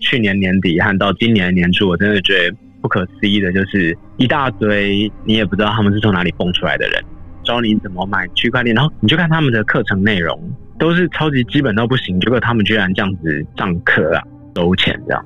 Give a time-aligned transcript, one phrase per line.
[0.00, 7.02] 去年年底和到今年年初，我真的觉得不可思议的，就是一大堆你也不知道他们是从哪里蹦出来的人，
[7.42, 10.38] 教你怎么买区块链，然后你就看他们的课程内容
[10.78, 14.22] 都是超级基本到不行，结果他们居然这样子上课啊，
[14.56, 15.24] 收钱这样。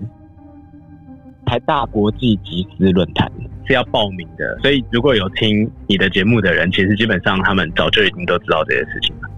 [1.46, 3.30] 台大国际集资论坛
[3.66, 9.28] 是要报名的，所以如果有听你的节目的人，其实基本上他们早就已经都知道这些事情了。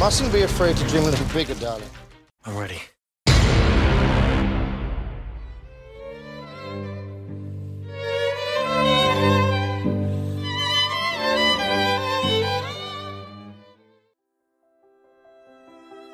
[0.00, 1.82] Mustn't be afraid to dream a little bigger, darling.
[2.46, 2.78] I'm ready.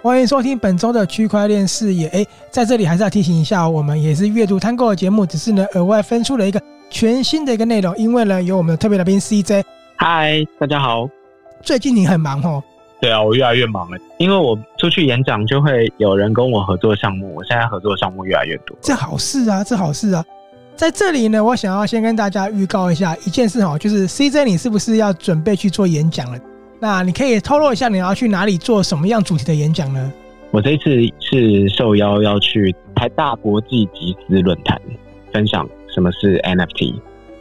[0.03, 2.09] 欢迎收听本周的区块链视野。
[2.09, 9.63] 哎，在这里还是要提醒一下，我们也是阅读摊购的节目，只是呢额外分出了一个全新的一个内容，因为呢有我们的特别来宾 CJ。
[9.97, 11.07] 嗨，大家好。
[11.63, 12.65] 最近你很忙哦。
[13.01, 18.77] 对啊，我越来越忙了，因为我出去演讲就会有人跟我合作项目，我现在合作项目越来越多。
[18.81, 20.25] 这好事啊，这好事啊！
[20.75, 26.39] 在这里呢，我想要先跟大家预告一下一件事哈，就是 CJ，你是不是要准备去做演讲了？
[26.81, 30.13] 那你可以透露一下你要去哪里做什么样主题的演讲呢？
[30.51, 34.81] 我这一次是受邀要去台大国际集资论坛
[35.33, 36.95] 分享什么是 NFT。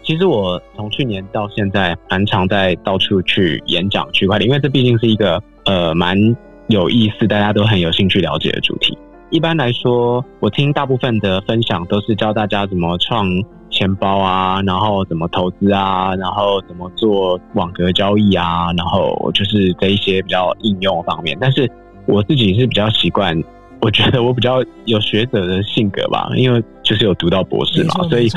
[0.04, 6.18] 其实我从去年到现在，蛮常在到处去演讲区块链，因为这毕竟是一个呃蛮
[6.68, 8.98] 有意思、大家都很有兴趣了解的主题。
[9.30, 13.26] 一般来说，我听大部分的分享都是教大家怎么创
[13.70, 21.38] 钱包啊，然后怎么投资啊，然后怎么做网格交易啊，然后就是这一些比较应用方面。
[21.40, 21.68] 但是
[22.06, 23.42] 我自己是比较习惯，
[23.80, 28.28] 我觉得我比较有学者的性格吧，因为就是有读到博士嘛，所以。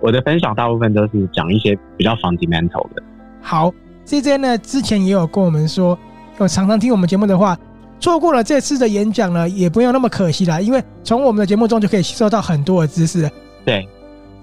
[0.00, 3.02] 我的分享大部分都是讲一些比较 fundamental 的。
[3.40, 3.72] 好
[4.06, 5.98] ，CJ 呢之前也有跟我们说，
[6.38, 7.56] 有常常听我们节目的话，
[7.98, 13.28] 错过了这次的演讲呢，也不用那么可惜啦，因为从我们的节目中就可以吸收到很多的知识。
[13.64, 13.88] 对，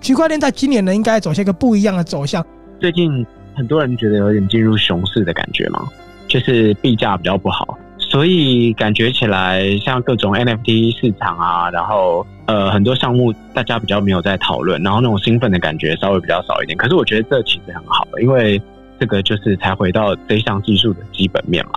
[0.01, 2.45] 区块链在今年呢，应该走向一个不一样的走向。
[2.79, 5.87] 最近很多人觉得有点进入熊市的感觉嘛，
[6.27, 7.77] 就是币价比较不好。
[8.15, 16.77] 所以感觉起来，像各种 NFT 市场啊，然后呃很多项目大家比较没有在讨论，然后那种兴奋的感觉稍微比较少一点。
[16.77, 18.61] 可是我觉得这其实很好，因为
[18.97, 21.73] 这个就是才回到这项技术的基本面嘛。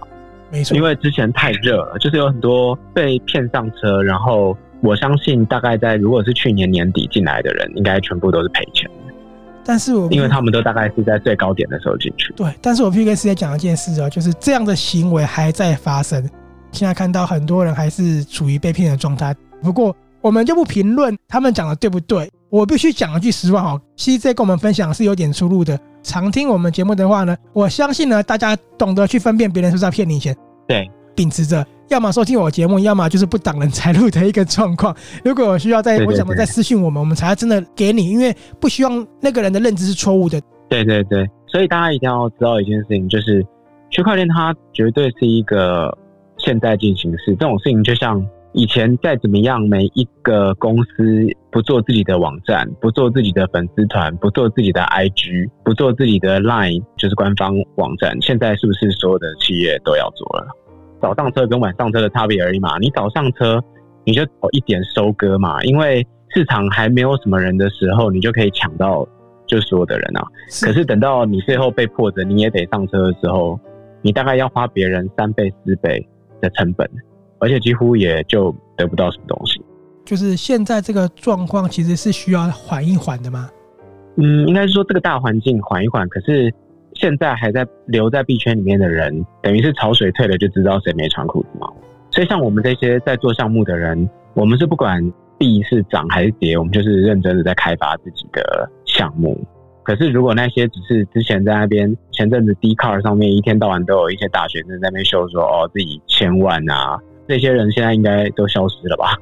[0.53, 8.88] 没错，因为之前太热了，就是有很多被骗上车，然后我相信大概在如果是去年年底进来的人，应该全部都是赔钱。
[9.69, 12.33] 但是我因为他们都大概是在最高点的时候进去。
[12.34, 16.27] 对，但是我必须跟 CJ 讲一件事哦，就是这样的行为还在发生。
[16.73, 19.37] 现在看到很多人还是处于被骗的状态。
[19.62, 22.31] 不过我们就不评论他们讲的对不对。
[22.49, 25.79] 我必须讲一句实话哈，CJ 跟我们分享是有点出入的。
[26.03, 30.35] 常听我们节目的话呢，我相信呢，大家懂得去分辨别人是不是在骗你钱。
[30.67, 31.67] 对，秉持着。
[31.89, 34.95] 要么收听我节目，要么就是不挡人财路的一个状况。
[35.25, 40.41] 如果我需要再，我想再私信我们，我们才要真的给你，因为不希望那个人的认知是错误的。
[40.69, 43.45] 对对对，所以大家一定要知道一件事情，就是
[43.91, 45.97] 区块链它绝对是一个
[46.37, 47.35] 现在进行式。
[47.35, 58.15] 这种事情就像以前再怎么样，每一个公司不做自己的网站，不做自己的粉丝团，不做自己的 IG，不做自己的 Line，就是官方网站。
[58.21, 60.47] 现在是不是所有的企业都要做了？
[61.01, 62.79] 早上车跟晚上车的差别而已嘛。
[62.79, 63.63] 你早上车，
[64.05, 69.07] 你就早一点收割嘛，因为市场还没有什么人的时候，你就可以抢到
[69.47, 70.23] 就所有的人啊。
[70.63, 73.59] 可是等到你最后被迫着你也得上车的时候，
[74.03, 76.07] 你大概要花别人三倍四倍
[76.41, 76.89] 的成本，
[77.39, 79.61] 而且几乎也就得不到什么东西。
[80.05, 83.51] 就是现在这个状况其实是需要缓一缓的吗？
[84.17, 86.53] 嗯，应该是说这个大环境缓一缓，可是。
[86.99, 91.69] 现在还在留在币圈里面的人，等于是潮水退了就知道谁没穿裤子嘛。
[92.11, 95.01] 所以像我们这些在做项目的人，我们是不管
[95.39, 99.39] 币是涨还是跌，我们就是认真的在开发自己的项目。
[99.85, 106.99] 可是如果那些只是之前在那边前阵子 d c a r 上面一天到晚都有一些大学生在那边秀说哦自己千万啊，
[107.29, 109.17] 这些人现在应该都消失了吧？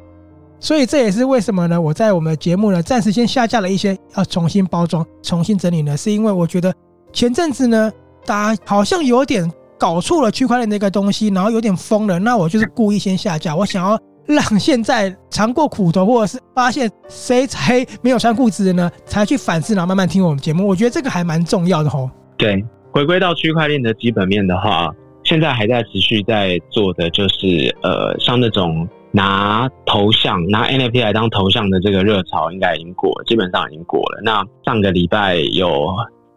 [0.58, 1.78] 所以这也是为什么呢？
[1.78, 6.72] 我在我们的节目呢暂时先下架了一些，要重新包装、重新整理呢，是因为我觉得。
[7.16, 7.90] 前阵子呢，
[8.26, 12.18] 大家好像有点搞错了区块链那个东西，然后有点疯了。
[12.18, 20.68] 那我就是故意先下架，我想要让现在尝过苦头，或者是发现谁才没有穿裤子的呢，才去反思，然后慢慢听我们节目。
[20.68, 22.10] 我觉得这个还蛮重要的吼。
[22.36, 34.20] 对，回归到区块链的基本面的话，现在还在持续在做的就是，呃，像那种拿头像、拿 NFT 来当头像的这个热潮，应该已经过了，基本上已经过了。
[34.22, 35.96] 那上个礼拜有。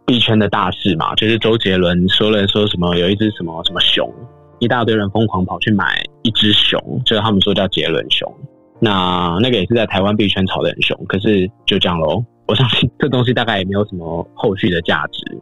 [0.09, 4.11] 币圈的大事嘛，就是周杰伦说了说什么，有一只什么什么熊，
[4.57, 8.31] 一大堆人疯狂跑去买一一只熊，就是他们说叫杰伦熊。
[8.79, 12.23] 那那个也是在台湾币圈炒得很凶，可是就这样喽。
[12.47, 15.41] 我相信这东西大概也没有什么后续的价值。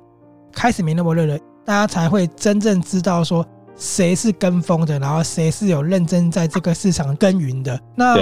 [0.53, 7.79] 开始没那么热了，大家才会真正知道说谁是跟风的，然后谁是有认真在这个市场耕耘的。
[7.95, 8.15] 那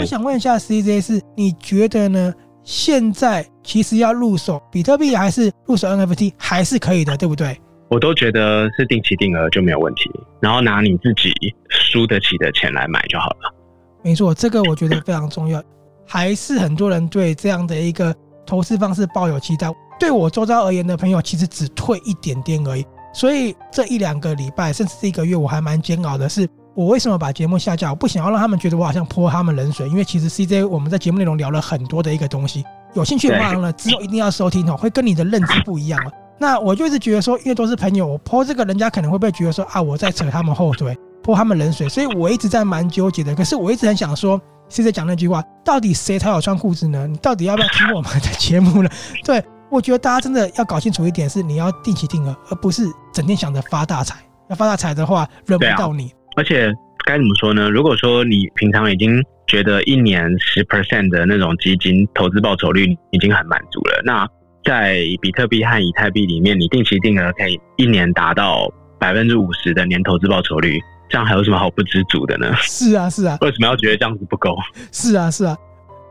[0.00, 2.32] 我想问一下 CJ，是你觉得呢？
[2.64, 7.60] 现在其实要入手比特币还是入手 NFT 还是可以的，对不对？
[7.88, 10.10] 我都觉得是定期定额就没有问题，
[10.40, 11.32] 然后拿你自己
[11.68, 13.54] 输得起的钱来买就好了。
[14.02, 15.62] 没错，这个我觉得非常重要。
[16.06, 18.14] 还是很多人对这样的一个
[18.46, 19.70] 投资方式抱有期待。
[19.98, 22.84] 对我周遭而言的朋友，其实只退一点点而已。
[23.14, 26.28] 所以这一两个礼拜，甚至是一个月，我还蛮煎熬的。
[26.28, 27.90] 是我为什么把节目下架？
[27.90, 29.88] 我不想要让他们觉得我好像泼他们冷水。
[29.88, 32.64] 因为其实 CJ 我们在节目内容聊了很多的一个东西，
[32.94, 36.00] 有兴趣的话呢，之后一定要收听哦，会跟你的认知不一样。
[36.38, 41.88] 那我就一直觉得说，因为都是朋友，我泼这个，人家可能会不会觉得说啊，我在扯他们后腿，泼他们冷水。
[41.88, 43.34] 所以我一直在蛮纠结的。
[43.34, 44.40] 可是我一直很想说。
[44.68, 47.06] 现在讲那句话，到底谁才有穿裤子呢？
[47.06, 48.88] 你到底要不要听我们的节目呢？
[49.22, 54.16] 对，我觉得大家真的要搞清楚一点，是你要定期定额，而不是整天想着发大财。
[54.48, 56.06] 要发大财的话，轮不到你。
[56.06, 56.72] 啊、而且
[57.04, 57.70] 该怎么说呢？
[57.70, 64.26] 如果说你平常已经觉得一年十 percent 的那种基金投资报酬率已经很满足了，那
[64.64, 70.80] 在比特币和以太币里面，你定期定额可以一年达到百分之五十的年投资报酬率。
[71.10, 72.50] 这样还有什么好不知足的呢？
[72.62, 73.36] 是啊，是啊。
[73.42, 74.56] 为什么要觉得这样子不够？
[74.92, 75.54] 是啊，是啊。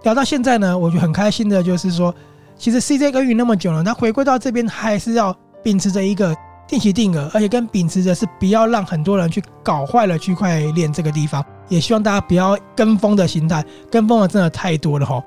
[0.03, 2.13] 聊到现在呢，我就很开心的，就是说，
[2.55, 6.35] 其实 CJ 耕耘那么久了，那回归到这边还是要秉持着一个
[6.71, 11.43] 定期定额，而且跟秉持着是不要让很多人去搞坏了区块链这个地方。
[11.67, 15.21] 也希望大家不要跟风的心态，跟风的真的太多了哈。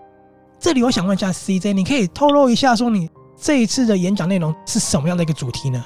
[0.58, 5.84] 这里我想问一下 CJ，你可以透露一下，说你这一次的演讲内容是什么样的一个主题呢？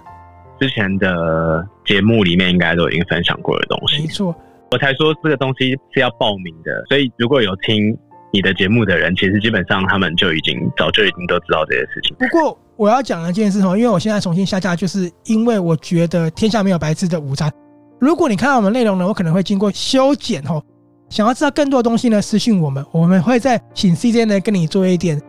[0.61, 4.33] 之前的节目里面应该都已经分享过的东西，没错。
[4.71, 7.99] 我才说这个东西是要报名的，所以如果有听
[8.33, 12.17] 你的节目的人，其实基本上他们就已经早就已经都知道这些事情。
[12.17, 17.53] 不过我要讲的一件事情，因为我现在重新下架，就是因为我觉得天下没有白吃的午餐。
[17.99, 20.63] 如果你看到我们内容呢，我可能会经过修剪哦。
[21.11, 25.21] 想要知道更多的东西呢，私讯我们，我们会再请 CJ 呢跟你做一点，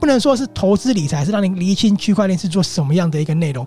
[0.00, 3.64] 不能说是投资理财，是让你厘清区块链是做什么样的一个内容。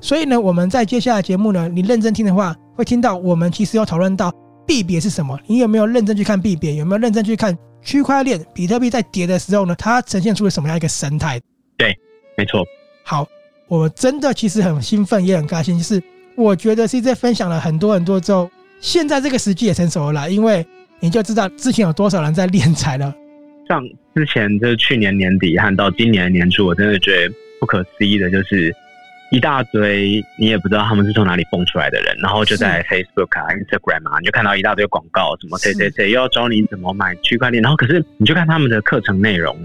[0.00, 4.32] 所以呢，我们在接下来节目呢，你认真听的话，会听到我们其实有讨论到
[4.66, 5.38] 币别是什么。
[5.46, 6.74] 你有没有认真去看币别？
[6.74, 9.76] 有没有认真去看区块链比特币在跌的时候呢？
[9.76, 11.40] 它呈现出了什么样一个生态？
[11.78, 11.96] 对，
[12.36, 12.64] 没错。
[13.10, 13.26] 好，
[13.66, 15.76] 我真的其实很兴奋，也很开心。
[15.76, 16.00] 就是
[16.36, 18.48] 我觉得 CJ 分享了很多很多之后，
[18.80, 20.64] 现在这个时机也成熟了，因为
[21.00, 23.12] 你就知道之前有多少人在敛财了。
[23.66, 23.82] 像
[24.14, 28.72] 之前就是去年年底和到今年年初，我真的觉得不可思议的就是。
[29.32, 39.56] 一大堆你也不知道他们是从哪里蹦出来的人，然后就在 Facebook 啊、Instagram 啊，你就看到一大堆广告，什么谁谁谁又要教你怎么买区块链，然后可是你就看他们的课程内容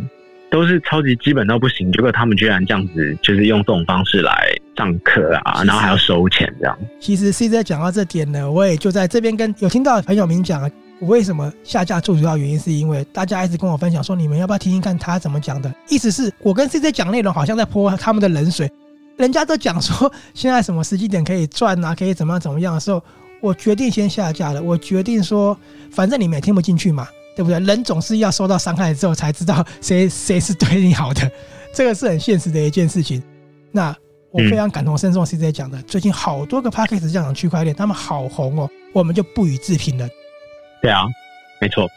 [0.51, 6.77] 都是超级基本到不行，结果他们居然这样子就是用这种方式来上课啊，然后还要收钱这样。
[7.00, 10.69] 其实 CJ 讲到这点呢，我也就在这边跟有听到的朋友们讲，
[11.00, 15.74] 我为什么下架最主要原因是因为大家一直跟我分享说，你们要不要听听看他怎么讲的？
[15.89, 18.71] 意思是我跟 CJ 讲内容好像在泼他们的冷水。
[19.18, 23.01] 人家都讲说现在什么时机点可以赚啊，可以怎么样怎么样的时候，
[23.41, 24.62] 我决定先下架了。
[24.62, 25.57] 我决定说，
[25.89, 27.60] 反正你们也听不进去嘛，对不对？
[27.60, 31.30] 人总是要受到伤害之后才知道谁 谁是对你好的，
[31.74, 33.22] 这个是很现实的一件事情。
[33.72, 33.96] 那
[34.32, 40.08] 我非常感同身受，CJ 讲的，最近好多个 p a c k a g e 这样的区块链，他们好红哦，我们就不予置评了。
[40.82, 41.04] 对啊，
[41.60, 41.88] 没错。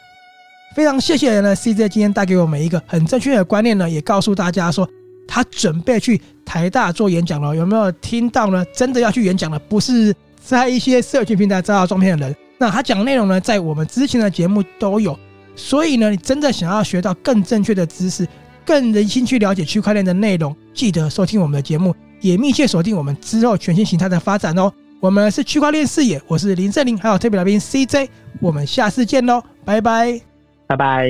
[0.75, 4.87] 非常谢谢呢，CJ 今天带给我们一个很正确的观念呢，也告诉大家说。
[5.31, 8.65] 他准备去台大做演讲了，有没有听到呢？
[8.73, 10.11] 真的要去演讲了，不是
[10.43, 12.35] 在一些社群平台遭到撞骗的人。
[12.57, 15.15] 那他讲的内容呢，在我们之前的节目都有。
[15.59, 18.25] 所以呢，你真的想要学到更正确的知识，
[18.65, 24.71] 更人心去了解区块链的内容，记得收听我们的节目，也密切锁定我们之后全新形态的发展哦。
[25.01, 28.07] 我们是区块链视野，我是林胜林，还有特别来宾 CJ，
[28.39, 30.21] 我们下次见喽，拜拜，
[30.65, 31.09] 拜拜。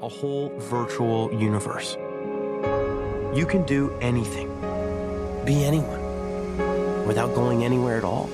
[0.00, 1.94] A whole virtual universe.
[3.32, 4.48] You can do anything,
[5.46, 6.00] be anyone,
[7.06, 8.26] without going anywhere at all.